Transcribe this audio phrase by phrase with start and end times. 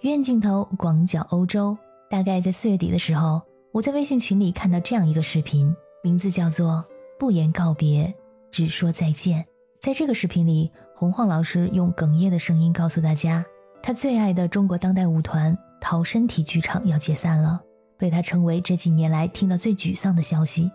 [0.00, 1.76] 远镜头广角欧洲。
[2.08, 6.84] 大概在四月底的时候，我在微信群里看到这样一个视频，名字叫做
[7.18, 8.14] “不言告别，
[8.50, 9.44] 只说再见”。
[9.80, 13.44] 在这个视频里，洪晃老师用哽咽的声音告诉大家，
[13.82, 17.60] 他最爱的中国当代舞团陶身体剧场要解散了，
[17.98, 20.70] 被他称为这几年来听到最沮丧的消息。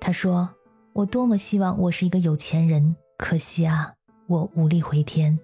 [0.00, 0.48] 他说
[0.92, 3.92] ：“我多么希望我是一个有钱人，可惜啊，
[4.26, 5.38] 我无力回天。”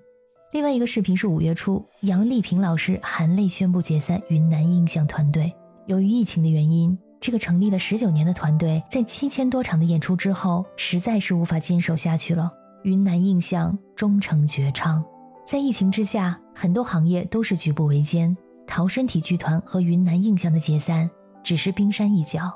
[0.50, 5.52] 另外一个视频是五月初，杨丽萍老师含泪宣布解散云南印象团队。
[5.84, 12.50] 由于疫情的原因，这个成立了十九年的团队在七千多场的演出之后，实在是无法坚守下去了。
[12.84, 15.04] 云南印象终成绝唱。
[15.46, 18.34] 在疫情之下，很多行业都是举步维艰。
[18.66, 21.10] 陶身体剧团和云南印象的解散
[21.42, 22.50] 只是冰山一角。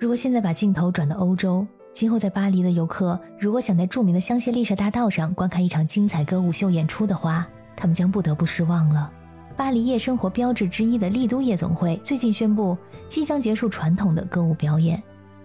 [0.00, 1.64] 如果现在把镜头转到欧洲，
[1.96, 9.10] 今后在巴黎的游客，如果想在著名的香榭丽舍大道上观看一场精彩歌舞秀演出的话，他们将不得不失望了。
[9.56, 12.76] 巴黎夜生活标志之一的丽都夜总会最近宣布，
[13.08, 15.02] 即将结束传统的歌舞表演。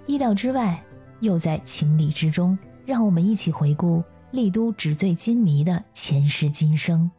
[0.08, 0.78] 意料之外，
[1.22, 2.60] 又在情理之中。
[2.86, 7.10] 让我们一起回顾丽都纸醉金迷的前世今生。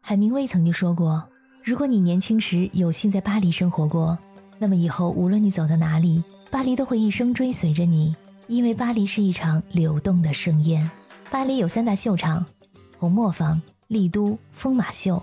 [0.00, 1.22] 海明威曾经说过
[1.62, 4.18] ：“如果你年轻时有幸在巴黎生活过，
[4.58, 8.14] 那么以后无论你走到哪里。”巴黎都会一生追随着你，
[8.46, 10.88] 因为巴黎是一场流动的盛宴。
[11.30, 12.44] 巴黎有三大秀场：
[12.98, 15.20] 红磨坊、丽都、疯马秀。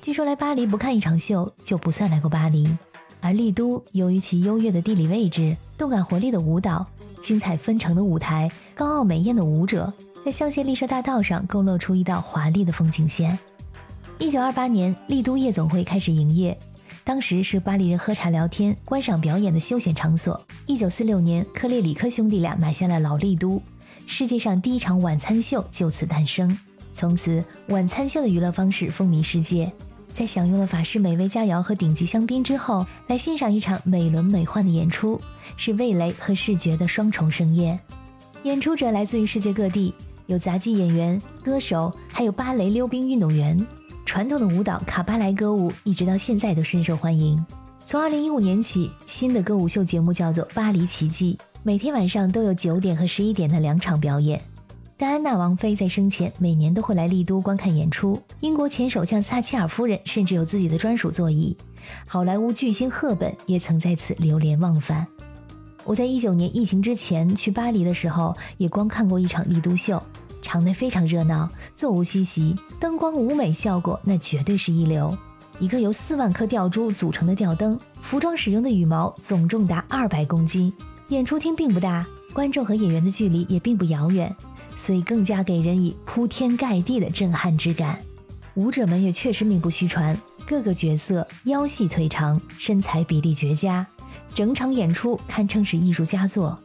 [0.00, 2.74] 据说来巴黎不看一场秀就不算来过巴黎。
[3.20, 6.86] 而丽都由于其优越的地理位置、动感活力的舞蹈、
[7.20, 9.92] 精彩纷呈的舞台、高傲美艳的舞者，
[10.24, 13.38] 在香榭丽舍大道上勾勒出一道华丽的风景线。
[14.18, 16.58] 一九二八年，丽都夜总会开始营业。
[17.06, 20.44] 当时是巴黎人喝茶聊天、观赏表演的休闲场所。
[20.66, 23.62] 一九四六年，克列里克兄弟俩买下了老丽都，
[24.08, 26.58] 世界上第一场晚餐秀就此诞生。
[26.94, 29.70] 从此，晚餐秀的娱乐方式风靡世界。
[30.12, 35.20] 在享用了法式美味佳肴和顶级香槟之后，来欣赏一场美轮美奂的演出，
[35.56, 37.78] 是味蕾和视觉的双重盛宴。
[38.42, 39.94] 演出者来自于世界各地，
[40.26, 43.64] 有杂技演员、歌手，还有芭蕾溜冰运动员。
[44.06, 47.44] 传统的舞蹈卡巴莱歌舞一直到现在都深受欢迎。
[47.84, 54.40] 从二零一五年起，新的歌舞秀节目叫做《巴黎奇迹》，每天晚上都有九点和十一点的两场表演。
[54.96, 58.18] 戴安娜王妃在生前每年都会来丽都观看演出。
[58.40, 61.54] 英国前首相撒切尔夫人甚至有自己的专属座椅。
[62.06, 65.04] 好莱坞巨星赫本也曾在此流连忘返。
[65.84, 70.00] 我在一九年疫情之前去巴黎的时候，也观看过一场丽都秀。
[70.42, 75.16] 场内非常热闹，座无虚席，灯光舞美效果那绝对是一流。
[75.58, 80.72] 一个由四万颗吊珠组成的吊灯，服装使用的羽毛总重达二百公斤。
[81.08, 84.34] 演出厅并不大，观众和演员的距离也并不遥远，
[84.74, 87.98] 所以更加给人以铺天盖地的震撼之感。
[88.54, 93.86] 舞者们也确实名不虚传，各个角色腰细腿长，身材比例绝佳，
[94.34, 96.58] 整场演出堪称是艺术佳作。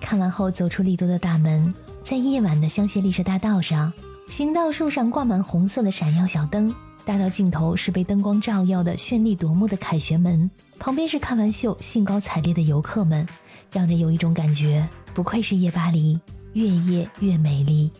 [0.00, 1.72] 看完后，走出丽都的大门。
[2.04, 3.90] 在夜晚的香榭丽舍大道上，
[4.28, 6.72] 行道树上挂满红色的闪耀小灯，
[7.02, 10.48] 大道尽头是被灯光照耀的绚丽夺目的凯旋门，
[10.78, 13.26] 旁边是看完秀兴高采烈的游客们，
[13.72, 16.20] 让人有一种感觉，不愧是夜巴黎，
[16.52, 17.90] 越夜越美丽。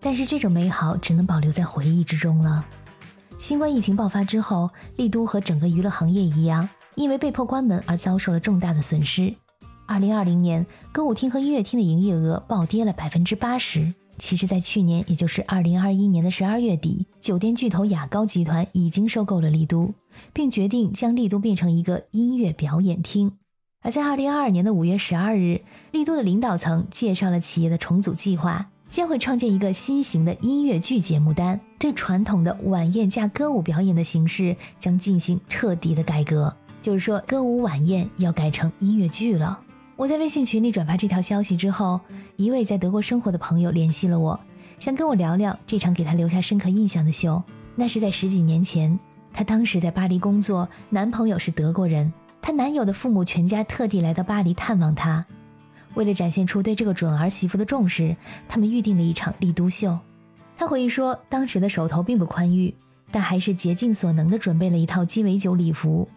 [0.00, 2.66] 但是这种美好只能保留在回忆之中了。
[3.38, 9.32] 新冠疫情爆发之后，丽都和整个娱乐行业一样，因为被迫关门而遭受了重大的损失。
[9.88, 13.94] 二零二零年，歌舞厅和音乐厅的营业额暴跌了百分之八十。
[14.18, 19.94] 其实，在去年，也就是二零二一年的十二月底，酒店巨头雅高集团已经收购了丽都，
[20.34, 23.32] 并决定将丽都变成一个音乐表演厅。
[23.80, 25.62] 而在二零二二年的五月十二日，
[25.92, 36.54] 丽都的领导层介绍了企业的重组计划，将会创建一个新型的音乐剧节目单，对传统的晚宴加歌舞表演的形式将进行彻底的改革。
[36.82, 39.58] 就是说，歌舞晚宴要改成音乐剧了。
[39.98, 42.00] 我在微信群里转发这条消息之后，
[42.36, 44.38] 一位在德国生活的朋友联系了我，
[44.78, 47.42] 想跟我聊聊这场给他留下深刻印象的秀。
[47.74, 48.96] 那是在十几年前，
[49.32, 55.26] 她当时在巴黎工作，男朋友是德国人，她男友的父母全家特地来到巴黎探望她。
[55.94, 58.16] 为了展现出对这个准儿媳妇的重视，
[58.48, 59.98] 他们预定了一场丽都秀。
[60.56, 62.72] 她回忆说，当时的手头并不宽裕，
[63.10, 66.08] 但还是竭尽所能地准备了一套鸡尾酒礼服，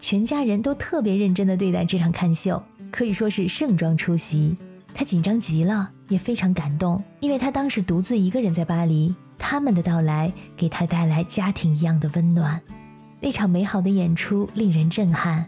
[0.00, 2.60] 全家人都特别认真地对待这场看秀。
[2.90, 4.56] 可以说是盛装出席，
[4.94, 12.60] 他紧张极了，也非常感动，因为他当时独自一个人在巴黎，他们的到来给他带来家庭一样的温暖。
[13.20, 15.46] 那场美好的演出令人震撼，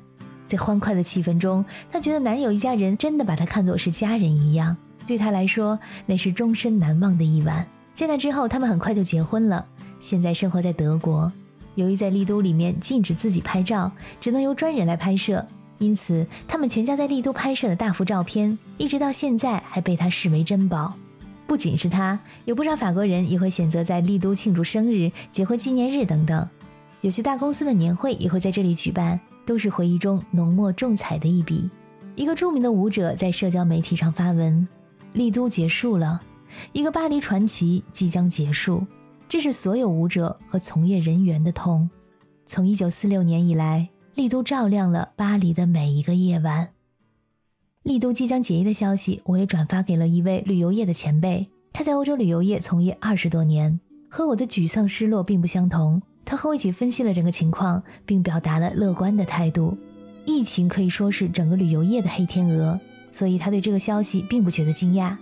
[0.49, 4.77] 在欢快的气氛中，她觉得男友一家人真的把她看作是家人一样，
[5.07, 7.67] 对她来说那是终身难忘的一晚。
[7.95, 9.65] 在那之后，他们很快就结婚了，
[10.01, 11.31] 现在生活在德国。
[11.77, 15.47] 由于在丽都里面禁止自己拍照，只能由专人来拍摄，
[15.81, 20.95] 因此他们全家在丽都拍摄的大幅照片，一直到现在还被他视为珍宝。
[21.47, 26.49] 不仅是他，有不少法国人也会选择在丽都庆祝生日、结婚纪念日等等。
[27.01, 31.69] 有些大公司的年会也会在这里举办，都是回忆中浓墨重彩的一笔。
[32.15, 34.69] 一个著名的舞者在社交媒体上发文
[35.15, 36.21] ：“丽都结束了，
[36.73, 38.87] 一个巴黎传奇即将结束。”
[39.27, 41.89] 这是所有舞者和从业人员的痛。
[42.47, 43.89] 从1946年以来，
[44.21, 46.75] 丽都照亮了巴黎的每一个夜晚。
[47.83, 51.49] 丽都即将结业的消息，我也转发给了一位旅游业的前辈。
[51.73, 53.81] 他在欧洲旅游业从业二十多年，
[54.11, 56.03] 和我的沮丧失落并不相同。
[56.23, 59.75] 他和我一起分析了整个情况，并表达了乐观的态度。
[60.27, 62.79] 疫情可以说是整个旅游业的黑天鹅，
[63.11, 65.17] 所以他对这个消息并不觉得惊讶。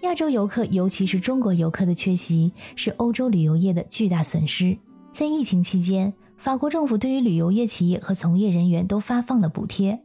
[0.00, 4.74] 亚洲游客，尤其是中国游客的缺席，是欧洲旅游业的巨大损失。
[5.12, 10.04] 在疫情期间，法国政府对于旅游业企业和从业人员都发放了补贴，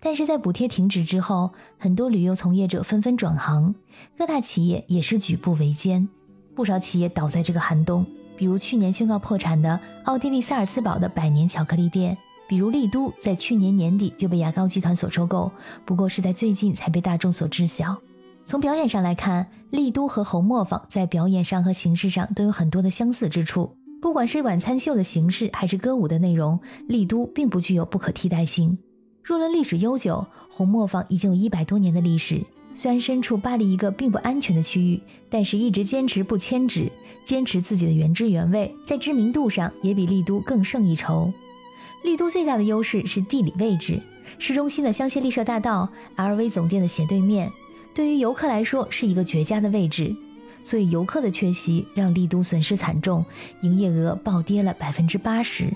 [0.00, 3.74] 但是在补贴停止之后，很多旅游从业者纷纷转行，
[4.16, 6.08] 各大企业也是举步维艰，
[6.54, 8.04] 不少企业倒在这个寒冬。
[8.34, 12.16] 比如去年宣告破产的奥地利萨尔斯堡的百年巧克力店，
[12.48, 15.52] 比如丽都在去年年底就被牙膏集团所收购，
[15.84, 17.94] 不过是在最近才被大众所知晓。
[18.46, 23.76] 从表演上来看，丽都和红磨坊在表演上和形式上都有很多的相似之处。
[24.04, 28.76] 不管是晚餐秀的形式，还是歌舞的内容，丽都并不具有不可替代性。
[29.22, 32.44] 若论历史悠久，红磨坊已经有一百多年的历史。
[32.74, 36.92] 虽然身处巴黎一个并不安全的区域，但是一直坚持不迁址，
[37.24, 41.32] 坚持自己的原汁原味，在知名度上也比丽都更胜一筹。
[42.02, 43.98] 丽都最大的优势是地理位置，
[44.38, 47.50] 市中心的香榭丽舍大道，LV 总店的斜对面，
[47.94, 50.14] 对于游客来说是一个绝佳的位置。
[50.64, 53.24] 所以游客的缺席让丽都损失惨重，
[53.60, 55.66] 营业额暴跌了百分之八十。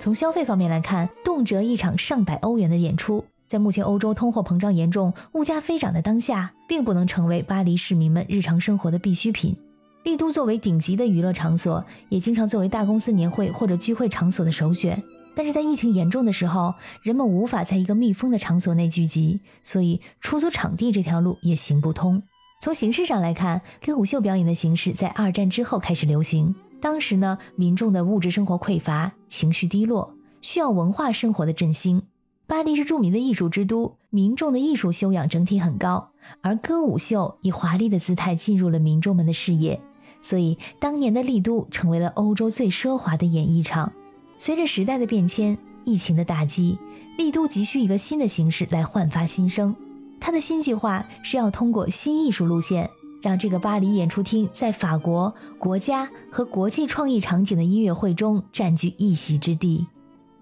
[0.00, 3.24] 从消费方面来看，动辄一场上百欧元的演出。
[3.46, 9.54] 在目前欧洲通货膨胀严重、物价飞涨的当下，并不能成为巴黎市民们日常生活的必需品。
[10.02, 15.00] 丽都作为顶级的娱乐场所，也经常作为大公司年会或者聚会场所的首选。
[15.36, 22.22] 但是在疫情严重的时候，人们无法在一个密封的场所内聚集，所以出租场地这条路也行不通。
[22.64, 26.54] 从形式上来看，歌舞秀表演的形式在二战之后开始流行。
[26.80, 32.00] 当时呢，民众的物质生活匮乏，情绪低落，需要文化生活的振兴。
[32.46, 36.08] 巴黎是著名的艺术之都，民众的艺术修养整体很高，
[36.40, 39.78] 而歌舞秀以华丽的姿态进入了民众们的视野，
[40.22, 43.92] 所以当年的丽都成为了欧洲最奢华的演艺场。
[44.38, 46.78] 随着时代的变迁，疫情的打击，
[47.18, 49.76] 丽都急需一个新的形式来焕发新生。
[50.24, 52.88] 他的新计划是要通过新艺术路线，
[53.20, 59.86] 让这个巴黎演出厅在法国国家和国际创意场景的音乐会中占据一席之地。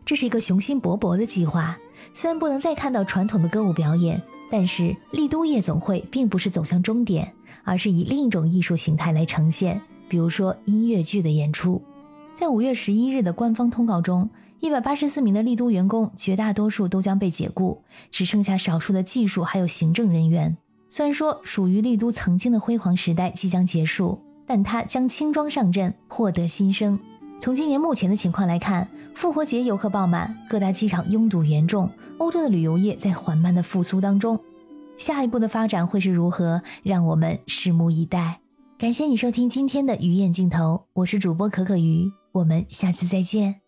[0.05, 1.77] 这是一个雄心勃勃的计划。
[2.13, 11.83] 虽然不能再看到传统的歌舞表演，但是丽都夜总会并不是走向终点，而是以另一种艺术形态来呈现，比如说音乐剧的演出。
[12.35, 14.29] 在五月十一日的官方通告中，
[14.61, 20.57] 一百八十四名的丽都员工绝大多数都将被解雇，只剩下少数的技术还有行政人员。
[20.89, 26.99] 虽然说属于丽都曾经的辉煌时代即将结束，但它将轻装上阵，获得新生。
[27.39, 28.89] 从今年目前的情况来看。
[29.15, 34.41] 复活节游客爆满，各大机场拥堵严重，欧洲的旅游业在缓慢的复苏当中。
[34.97, 36.63] 下一步的发展会是如何？
[36.83, 38.41] 让我们拭目以待。
[38.79, 43.62] 感谢你收听今天的鱼眼镜头，我是主播可可鱼，我们下次再见。